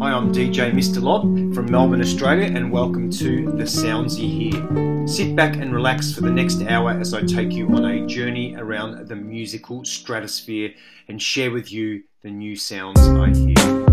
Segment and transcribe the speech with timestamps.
[0.00, 1.02] Hi, I'm DJ Mr.
[1.02, 5.06] Lob from Melbourne, Australia, and welcome to The Sounds You Hear.
[5.06, 8.54] Sit back and relax for the next hour as I take you on a journey
[8.56, 10.72] around the musical stratosphere
[11.08, 13.89] and share with you the new sounds I hear.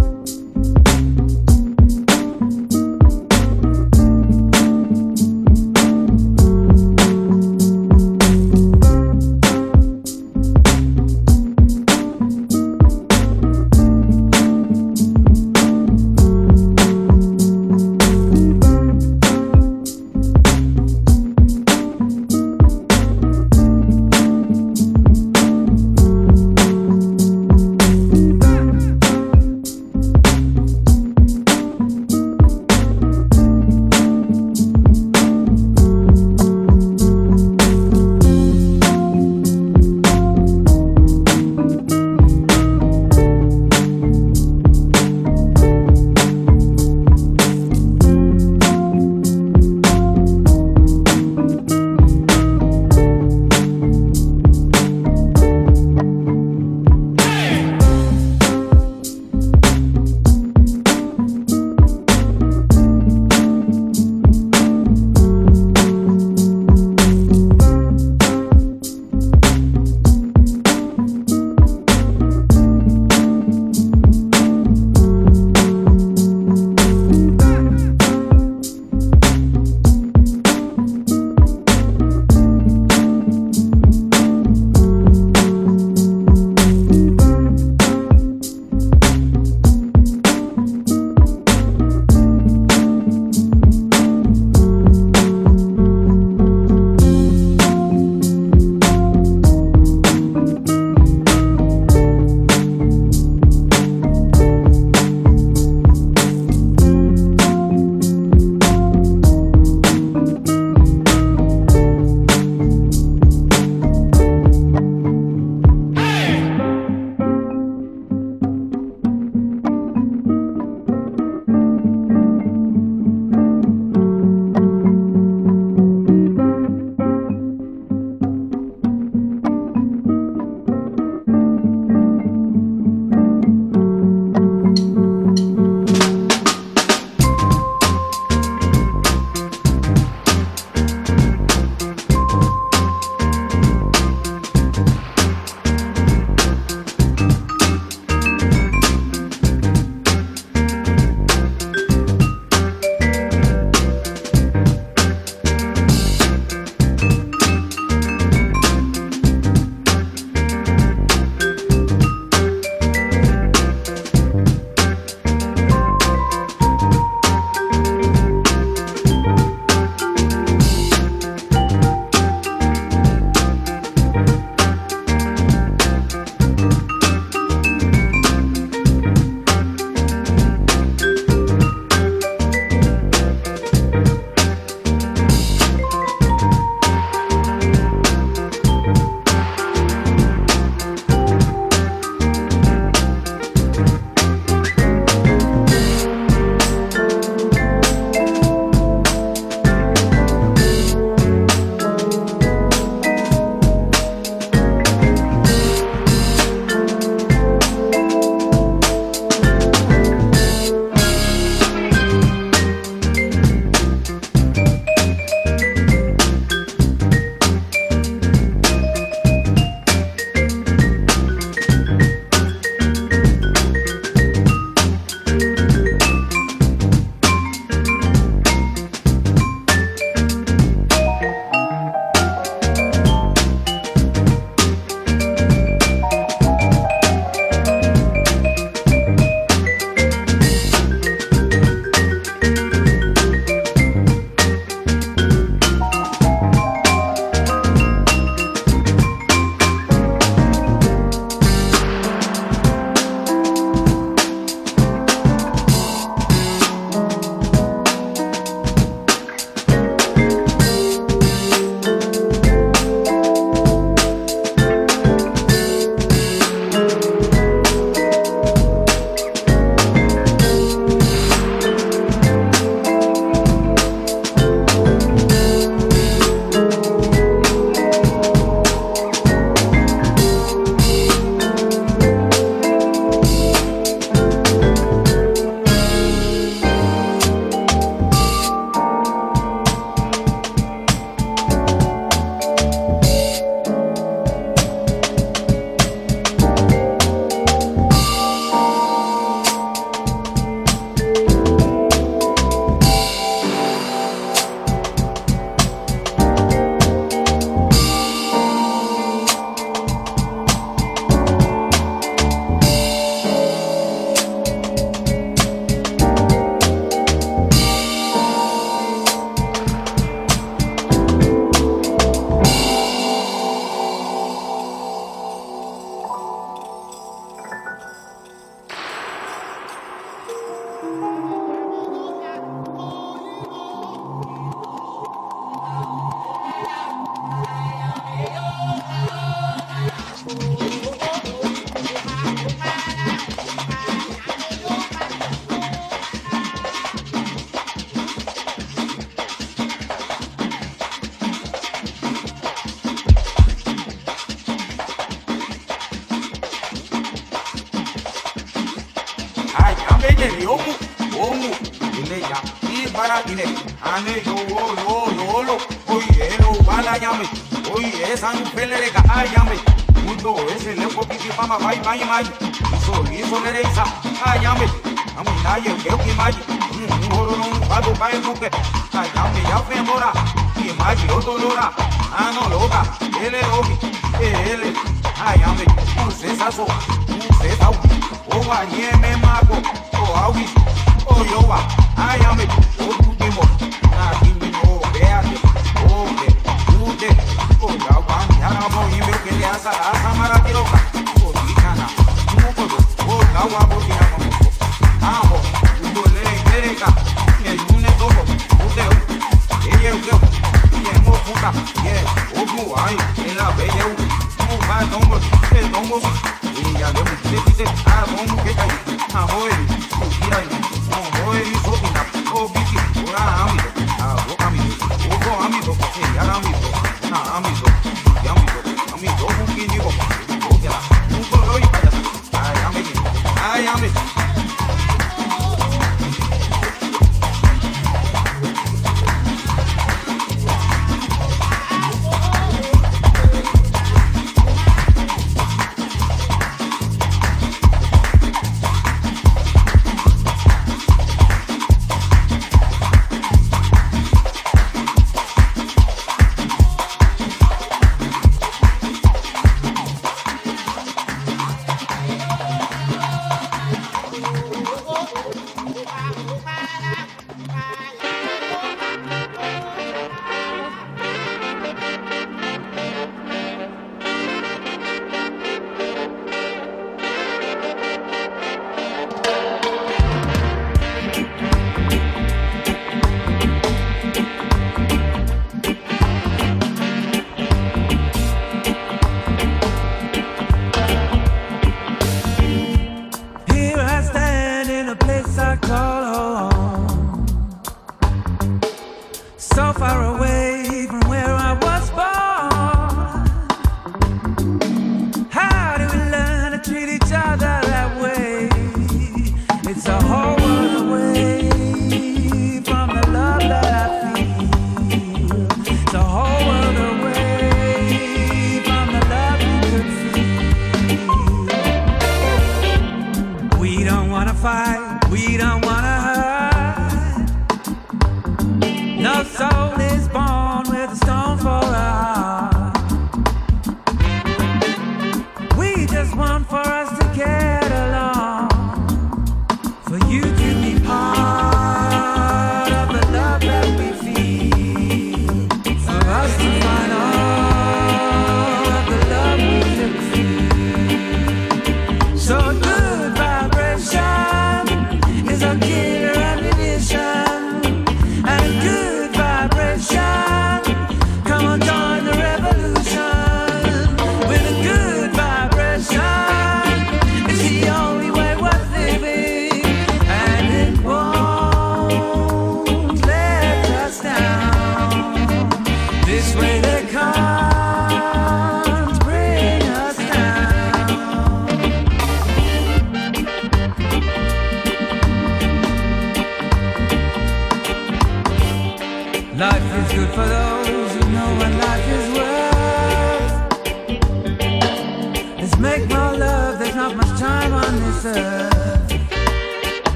[386.57, 386.65] 说。
[386.65, 386.96] 完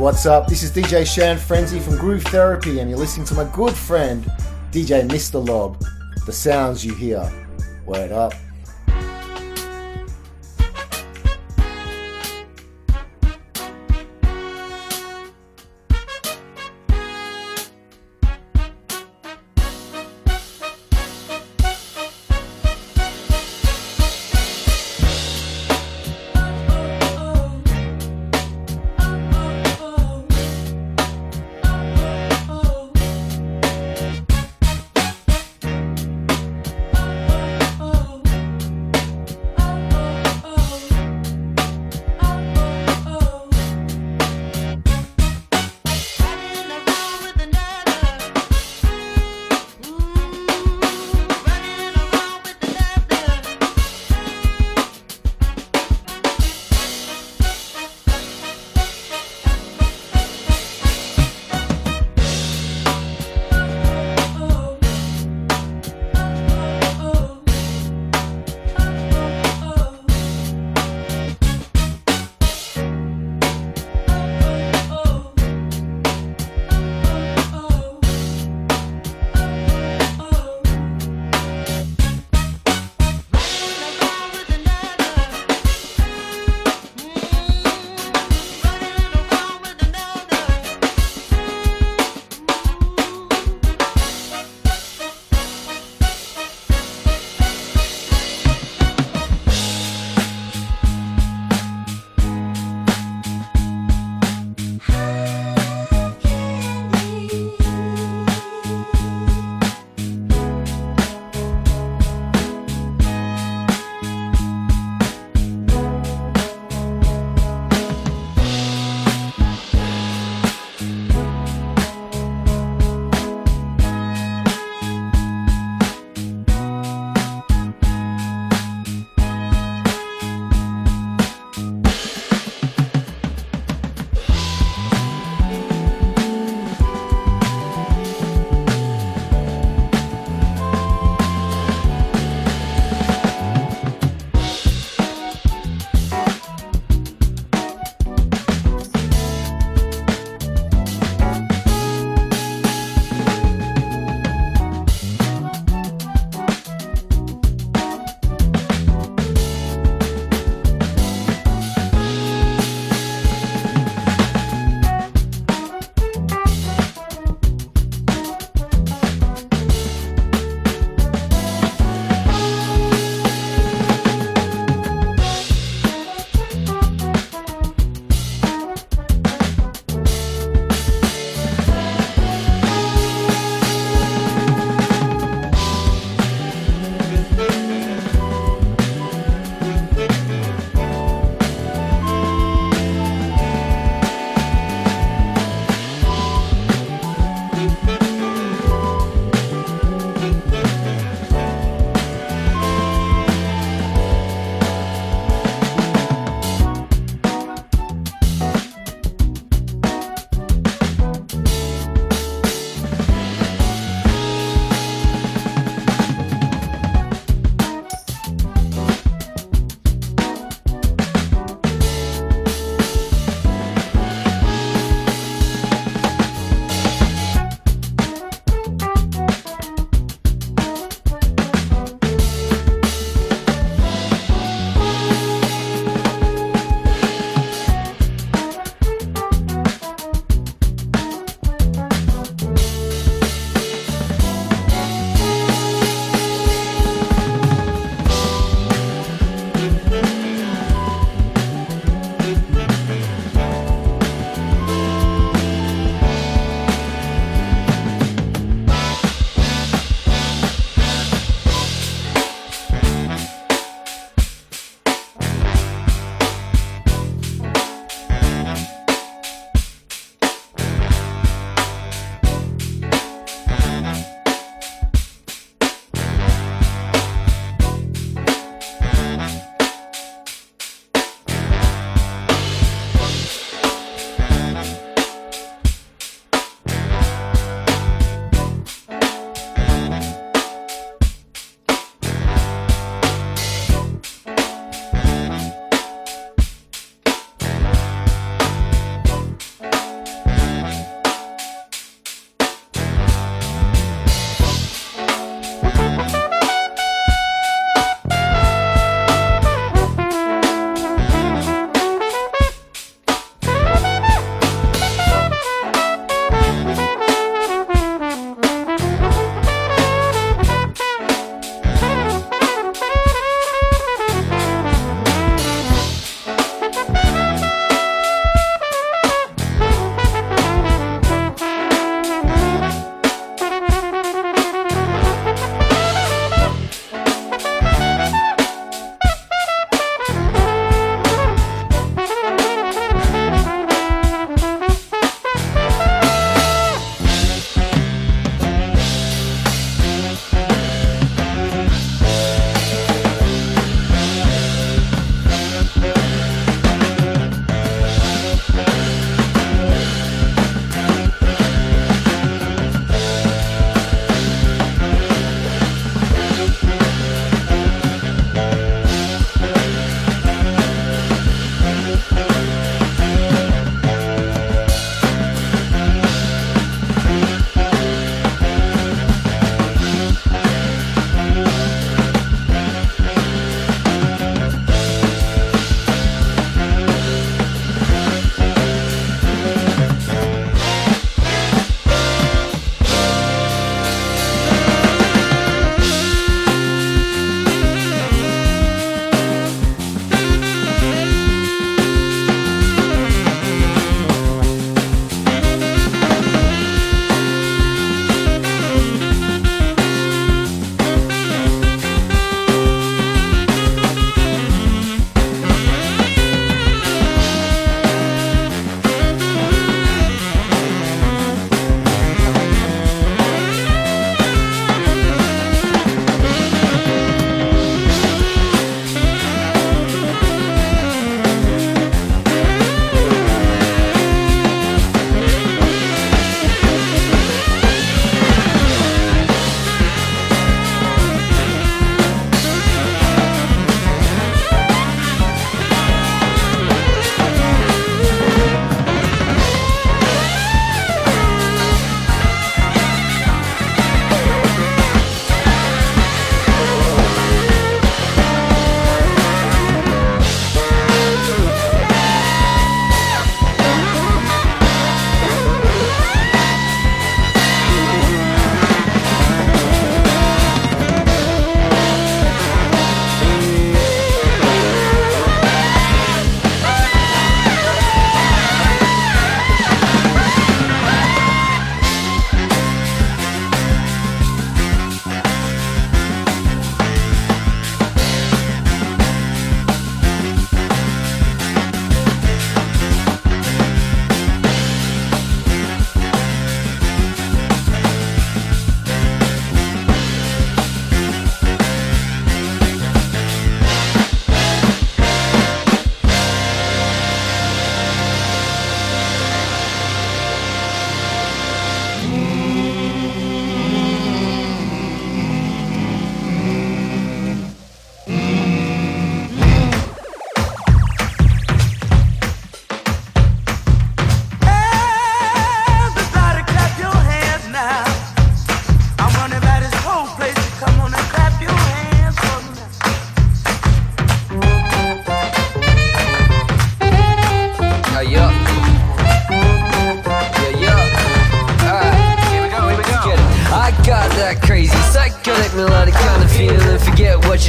[0.00, 0.46] what's up?
[0.46, 4.24] This is DJ Shan Frenzy from Groove Therapy, and you're listening to my good friend,
[4.72, 5.46] DJ Mr.
[5.46, 5.78] Lob.
[6.24, 7.30] The sounds you hear.
[7.84, 8.32] Word up.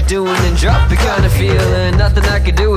[0.01, 1.97] You're doing and drop the kind of feeling.
[1.97, 2.70] Nothing I can do,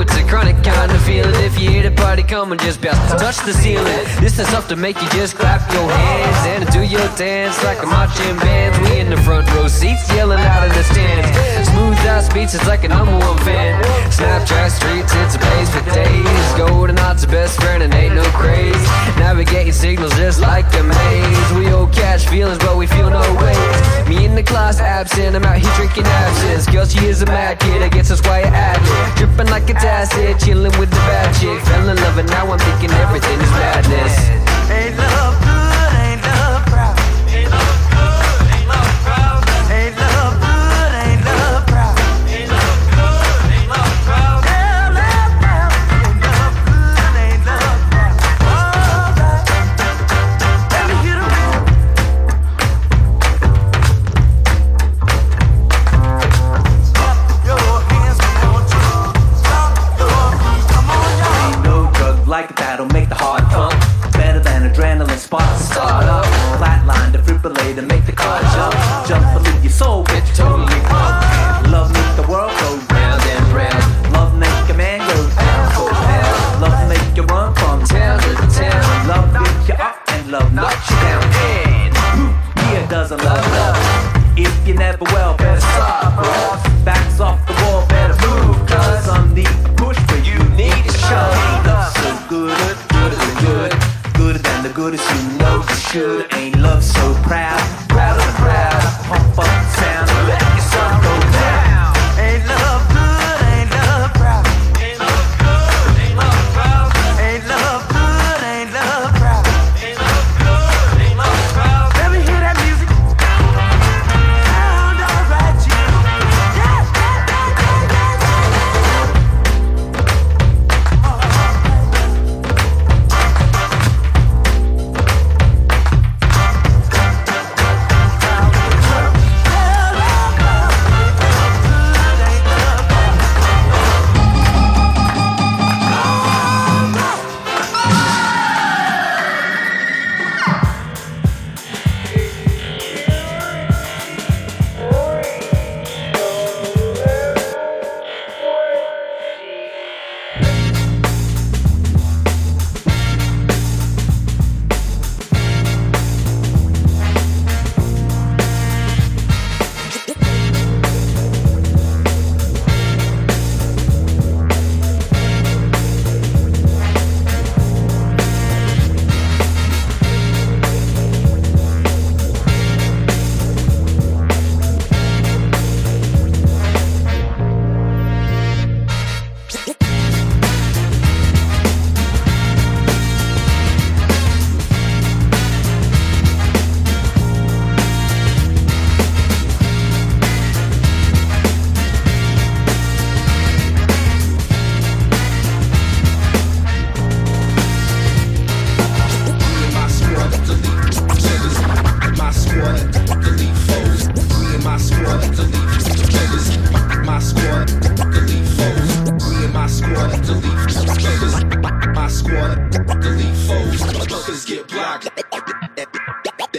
[2.25, 3.85] coming, just bounce, touch the ceiling.
[4.19, 7.81] This is enough to make you just clap your hands and do your dance like
[7.83, 8.73] a marching band.
[8.83, 11.69] We in the front row seats, yelling out in the stands.
[11.69, 11.95] Smooth
[12.33, 13.81] beats, it's like a number one fan.
[14.11, 16.53] Snapchat streets, it's a place for days.
[16.57, 18.75] Golden knots a best friend and ain't no craze.
[19.17, 21.51] Navigating signals just like a maze.
[21.53, 24.07] We all catch feelings, but we feel no ways.
[24.07, 26.67] Me in the class absent, I'm out here drinking absence.
[26.67, 29.17] Girl, she is a mad kid, I guess that's why I act.
[29.17, 31.59] Dripping like it's acid, chilling with the bad chick.
[31.65, 34.29] Fell in love and now I'm thinking everything is madness.
[34.71, 35.24] Ain't love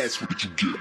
[0.07, 0.77] That's what you get.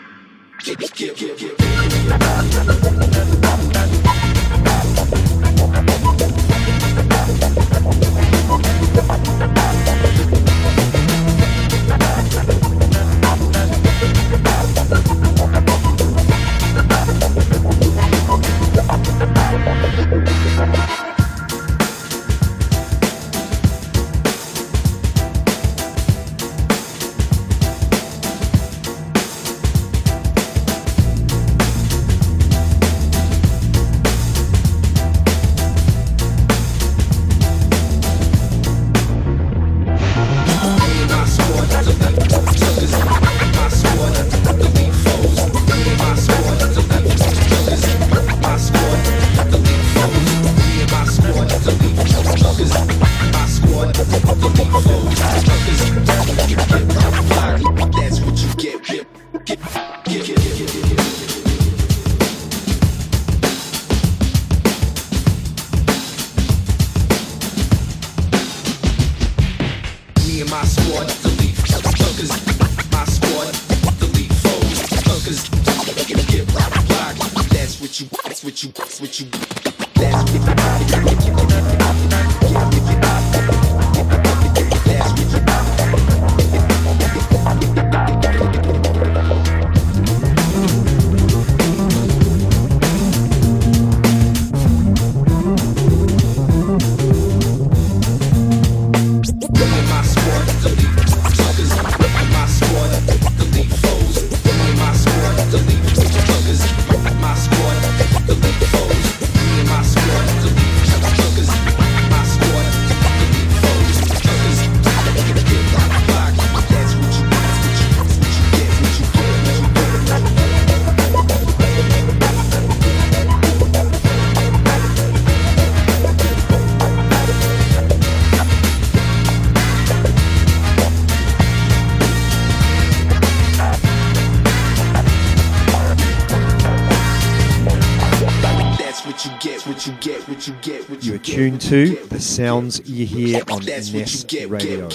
[141.36, 144.88] Tuned to the sounds you hear on Ness Radio.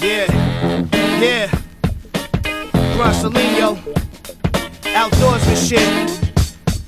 [0.00, 0.26] Yeah,
[1.20, 1.46] yeah.
[2.96, 3.78] Bronsolino,
[4.86, 6.10] outdoors and shit.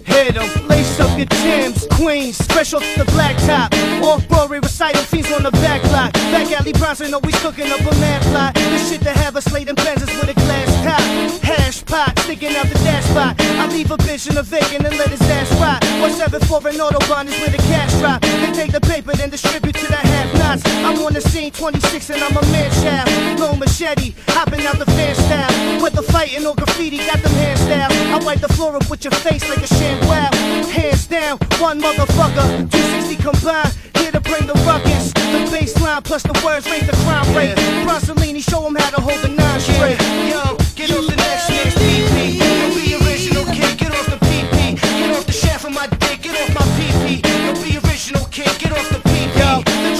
[0.04, 3.72] Hit 'em, lace up your Timbs, Queens, fresh off the black top.
[4.02, 6.12] Off Broadway recital fiends on the back lot.
[6.34, 8.50] Back alley Bronson always cooking up a mad fly.
[8.70, 11.00] This shit to have us laden Benzes with a glass top.
[11.42, 13.36] Hash pot sticking out the dash spot.
[13.38, 15.82] I leave a bitch in a vacant and let his ass rot.
[16.02, 18.20] 174 an Autobahn is where the cash drop.
[18.22, 20.62] They take the paper, then distribute to the half nots.
[20.84, 23.40] I'm on the scene 26 and I'm a man child.
[23.40, 24.86] Low machete, hopping out the
[25.28, 25.82] fan.
[25.82, 27.90] With the fighting or graffiti, got them hands down.
[28.14, 30.30] I wipe the floor up with your face like a sham wow.
[30.70, 32.48] Hands down, one motherfucker.
[32.72, 35.12] 260 combined, here to bring the ruckus.
[35.12, 37.56] The bass line plus the words make the crime rate.
[37.84, 40.00] Bronsolini, show him how to hold the nine straight.
[40.32, 42.40] Yo, get off the next man's PP.
[42.40, 44.80] Don't be original, kid, get off the PP.
[44.80, 47.20] Get off the shaft of my dick, get off my PP.
[47.20, 48.48] Don't be original, kid,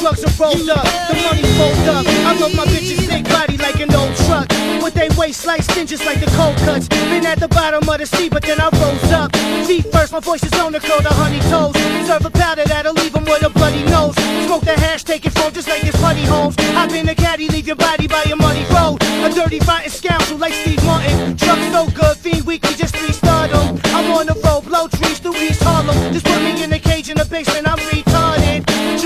[0.05, 2.05] Drugs are rolled up, the money fold up.
[2.29, 4.53] I love my bitches big body like an old truck.
[4.85, 6.89] With they waist sliced just like the cold cuts.
[7.09, 9.35] Been at the bottom of the sea, but then I rose up.
[9.65, 11.73] Feet first, my voice is on the curl the honey toes.
[12.07, 14.15] Serve a powder that'll leave 'em with a bloody nose.
[14.45, 16.55] Smoke the hash, take it from just like it's putty homes.
[16.77, 19.03] Hop in the caddy, leave your body by a muddy road.
[19.25, 21.35] A dirty, rotten scoundrel like Steve Martin.
[21.39, 23.81] Truck so good, fiend weekly, just restart 'em.
[23.97, 25.97] I'm on the road, blow trees through East Harlem.
[26.13, 27.74] Just put me in a cage in the basement, I'm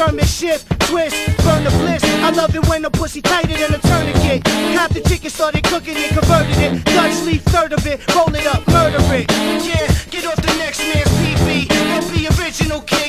[0.09, 2.03] German shift, twist, burn the bliss.
[2.03, 4.43] I love it when the pussy tighter than a tourniquet.
[4.75, 6.85] Cop the chicken, started cooking it, converted it.
[6.87, 9.31] Dutch leaf, third of it, roll it up, murder it.
[9.69, 11.69] Yeah, get off the next man's PP.
[11.69, 13.08] Don't be original, kid.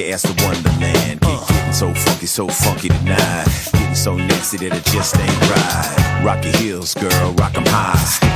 [0.00, 1.20] your ass to Wonderland.
[1.20, 3.46] Get getting so funky, so funky tonight.
[3.72, 6.22] Getting so nasty that it just ain't right.
[6.24, 8.29] Rock your heels, girl, rock 'em high.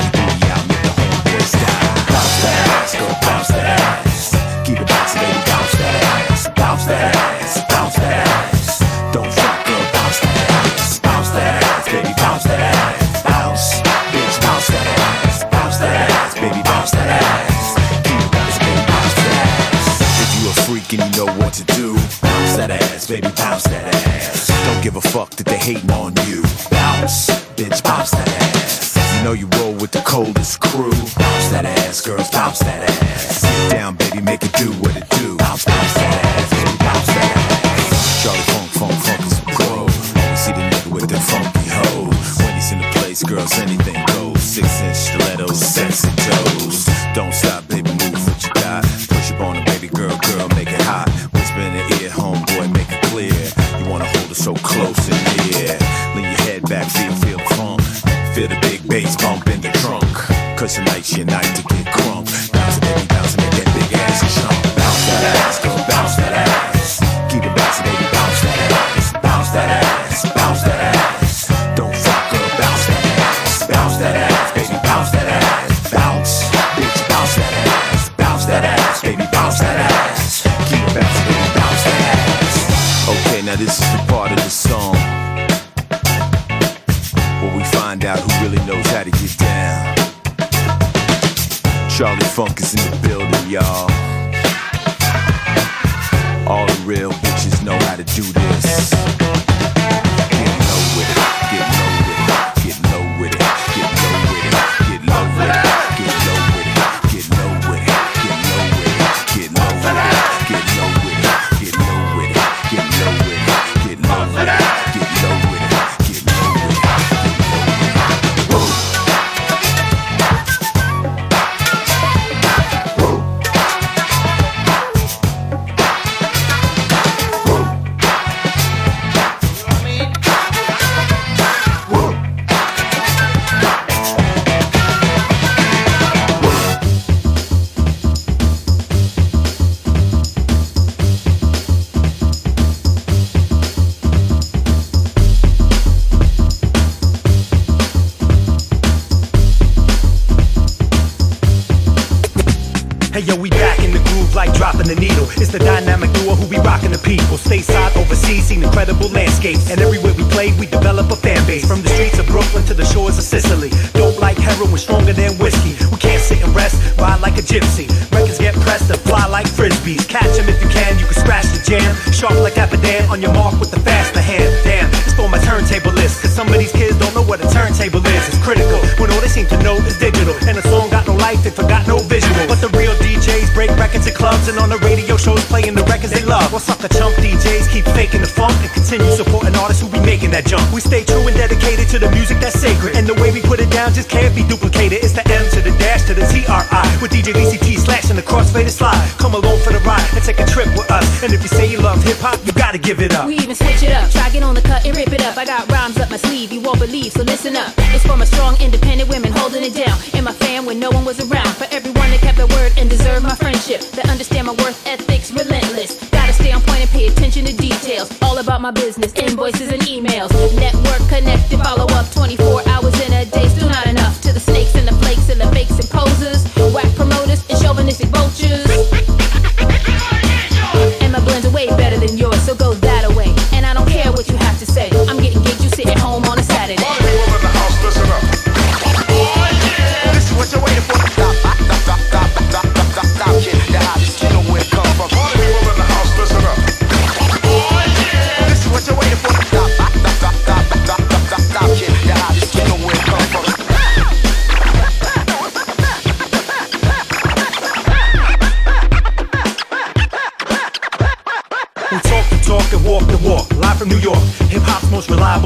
[191.45, 192.97] Dedicated to the music that's sacred.
[192.97, 195.05] And the way we put it down just can't be duplicated.
[195.05, 196.85] It's the M to the dash to the TRI.
[197.05, 198.97] With DJ VCT slashing the crossfader slide.
[199.21, 201.05] Come along for the ride and take a trip with us.
[201.23, 203.27] And if you say you love hip hop, you gotta give it up.
[203.27, 205.37] We even switch it up, try get on the cut and rip it up.
[205.37, 207.73] I got rhymes up my sleeve, you won't believe, so listen up.
[207.93, 209.99] It's from a strong, independent women holding it down.
[210.15, 211.53] In my fam when no one was around.
[211.61, 213.81] For everyone that kept their word and deserved my friendship.
[213.93, 216.14] That understand my worth ethics relentless.
[216.35, 218.11] Stay on point and pay attention to details.
[218.23, 220.31] All about my business, invoices and emails.
[220.57, 223.49] Network connected, follow up 24 hours in a day.
[223.49, 226.45] Still not enough to the snakes and the flakes and the fakes and posers.
[226.75, 226.94] Whack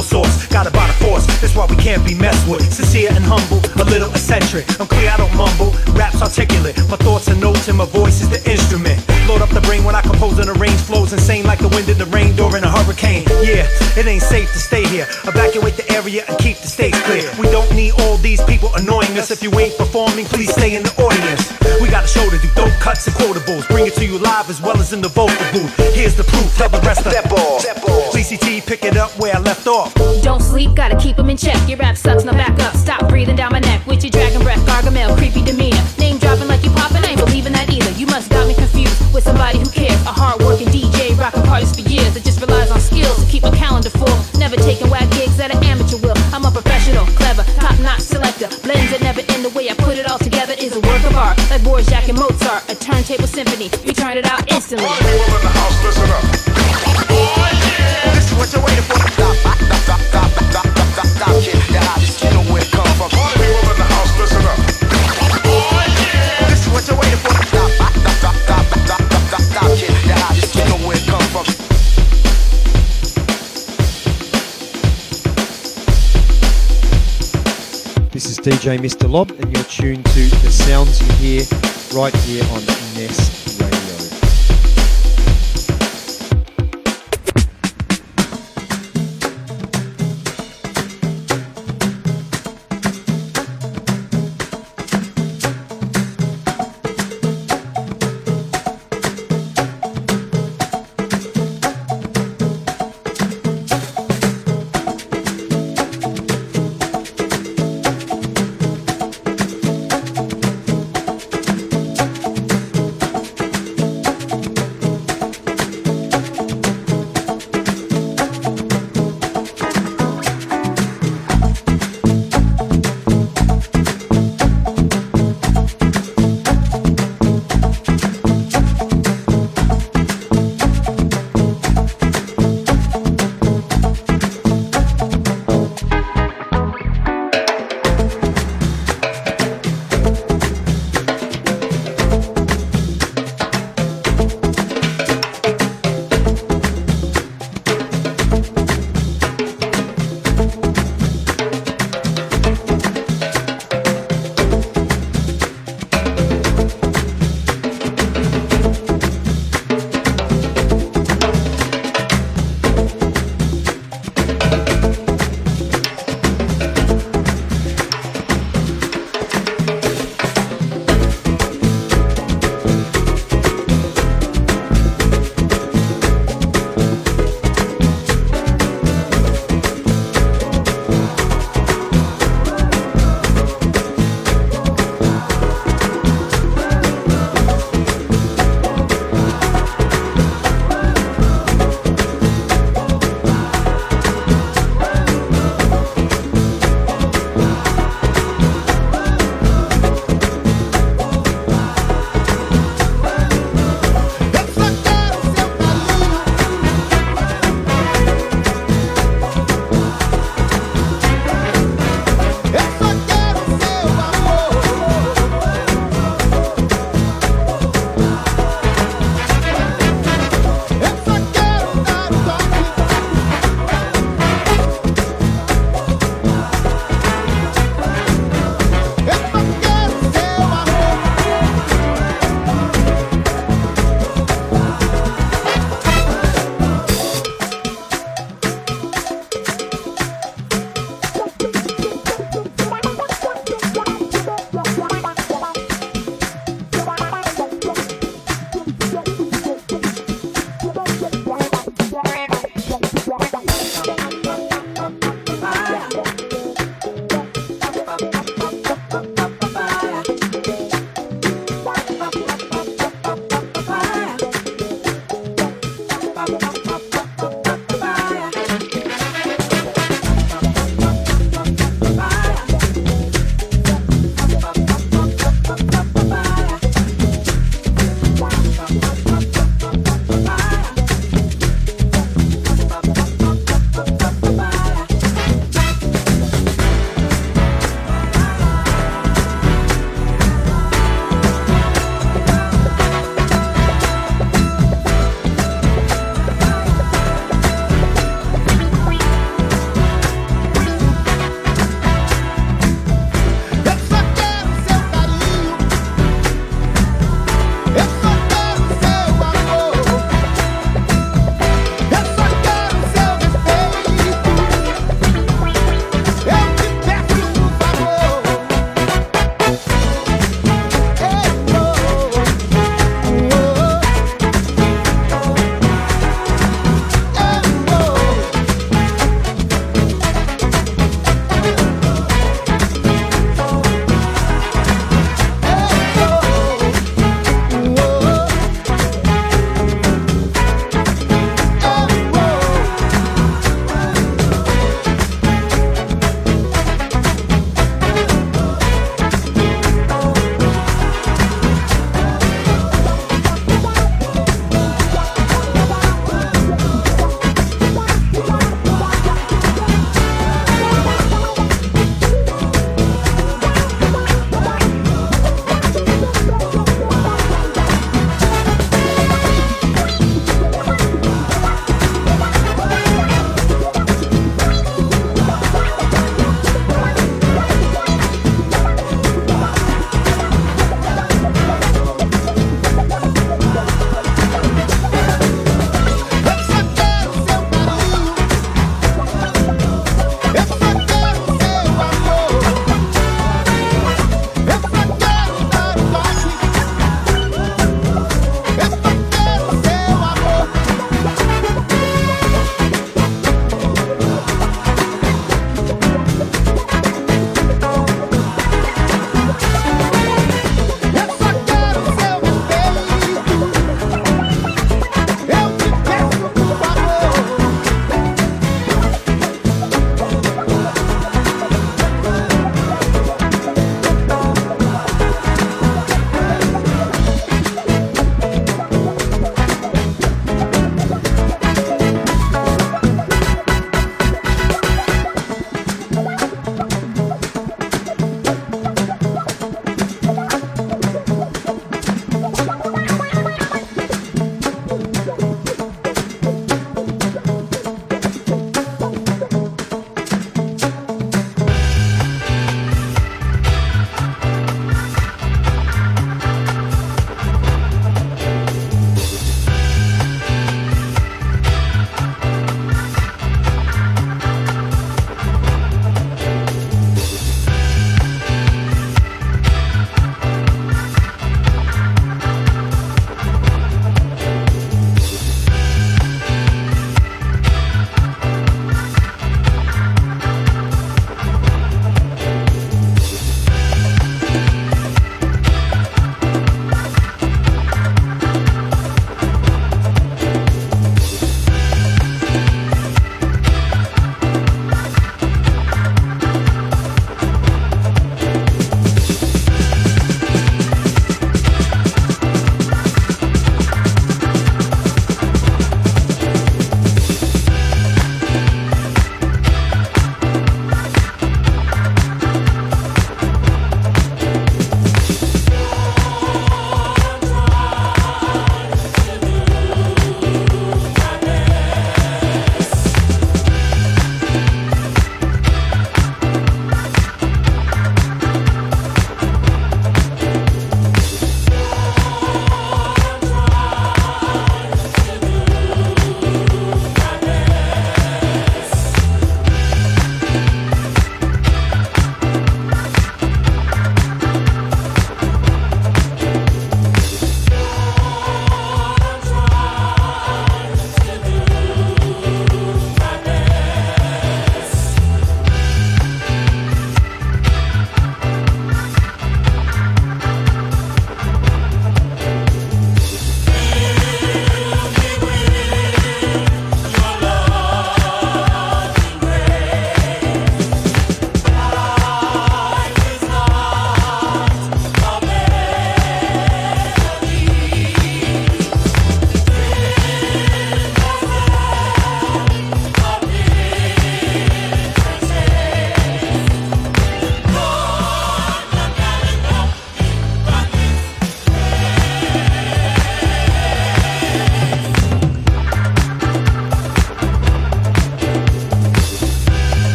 [0.00, 0.46] source.
[0.46, 2.62] Got by the force, that's why we can't be messed with.
[2.72, 4.64] Sincere and humble, a little eccentric.
[4.80, 5.72] I'm clear, I don't mumble.
[5.94, 6.76] Rap's articulate.
[6.88, 9.05] My thoughts are notes and my voice is the instrument.
[9.26, 11.88] Load up the brain when I compose and the range flows insane like the wind
[11.88, 13.24] in the rain during a hurricane.
[13.42, 13.66] Yeah,
[13.98, 15.06] it ain't safe to stay here.
[15.26, 17.26] Evacuate the area and keep the stage clear.
[17.38, 19.32] We don't need all these people annoying us.
[19.32, 21.50] If you ain't performing, please stay in the audience.
[21.82, 23.66] We got a show to do, dope cuts and quotables.
[23.66, 25.74] Bring it to you live as well as in the vocal booth.
[25.92, 28.12] Here's the proof, tell the rest of Step off.
[28.14, 29.92] CCT, pick it up where I left off.
[30.22, 31.58] Don't sleep, gotta keep 'em in check.
[31.68, 32.76] Your rap sucks, now back up.
[32.76, 35.95] Stop breathing down my neck with your dragon breath, gargamel, creepy demeanor.
[40.06, 43.42] A hard working DJ, rocking parties for years that just relies on skills to keep
[43.42, 44.16] a calendar full.
[44.38, 46.14] Never taking whack gigs at an amateur will.
[46.32, 48.46] I'm a professional, clever, top notch selector.
[48.62, 51.16] Blends that never end the way I put it all together is a work of
[51.16, 51.36] art.
[51.50, 53.68] Like Dvořák and Mozart, a turntable symphony.
[53.84, 54.86] We turn it out instantly.
[78.46, 79.10] DJ Mr.
[79.10, 81.42] Lob, and you're tuned to the sounds you hear
[81.92, 83.35] right here on Ness